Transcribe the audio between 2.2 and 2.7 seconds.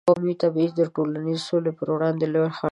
لوی خنډ دی.